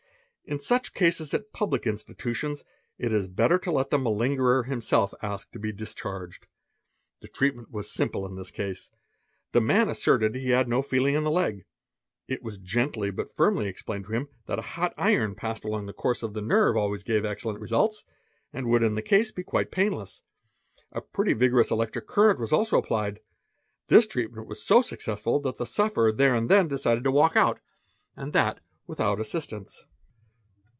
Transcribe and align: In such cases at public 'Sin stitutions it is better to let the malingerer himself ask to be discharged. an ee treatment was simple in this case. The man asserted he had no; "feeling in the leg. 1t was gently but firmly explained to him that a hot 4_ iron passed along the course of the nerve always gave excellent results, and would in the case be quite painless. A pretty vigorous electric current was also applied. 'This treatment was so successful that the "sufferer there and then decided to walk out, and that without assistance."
In 0.43 0.59
such 0.59 0.93
cases 0.93 1.33
at 1.33 1.53
public 1.53 1.85
'Sin 1.85 1.95
stitutions 1.95 2.65
it 2.97 3.13
is 3.13 3.29
better 3.29 3.57
to 3.59 3.71
let 3.71 3.89
the 3.89 3.97
malingerer 3.97 4.63
himself 4.65 5.13
ask 5.21 5.49
to 5.53 5.59
be 5.59 5.71
discharged. 5.71 6.45
an 7.21 7.29
ee 7.29 7.31
treatment 7.31 7.71
was 7.71 7.89
simple 7.89 8.25
in 8.25 8.35
this 8.35 8.51
case. 8.51 8.91
The 9.53 9.61
man 9.61 9.87
asserted 9.87 10.35
he 10.35 10.49
had 10.49 10.67
no; 10.67 10.81
"feeling 10.81 11.15
in 11.15 11.23
the 11.23 11.31
leg. 11.31 11.63
1t 12.29 12.41
was 12.41 12.57
gently 12.57 13.11
but 13.11 13.33
firmly 13.33 13.67
explained 13.69 14.07
to 14.07 14.11
him 14.11 14.27
that 14.47 14.59
a 14.59 14.75
hot 14.75 14.93
4_ 14.97 15.05
iron 15.07 15.35
passed 15.35 15.63
along 15.63 15.85
the 15.85 15.93
course 15.93 16.21
of 16.21 16.33
the 16.33 16.41
nerve 16.41 16.75
always 16.75 17.03
gave 17.03 17.23
excellent 17.23 17.61
results, 17.61 18.03
and 18.51 18.67
would 18.67 18.83
in 18.83 18.95
the 18.95 19.01
case 19.01 19.31
be 19.31 19.43
quite 19.43 19.71
painless. 19.71 20.21
A 20.91 20.99
pretty 20.99 21.31
vigorous 21.33 21.71
electric 21.71 22.07
current 22.07 22.41
was 22.41 22.51
also 22.51 22.77
applied. 22.77 23.21
'This 23.87 24.05
treatment 24.05 24.47
was 24.49 24.61
so 24.61 24.81
successful 24.81 25.39
that 25.43 25.55
the 25.55 25.65
"sufferer 25.65 26.11
there 26.11 26.35
and 26.35 26.49
then 26.49 26.67
decided 26.67 27.05
to 27.05 27.11
walk 27.11 27.37
out, 27.37 27.61
and 28.17 28.33
that 28.33 28.59
without 28.85 29.17
assistance." 29.17 29.85